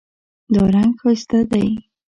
[0.53, 1.65] دا رنګ ښایسته دی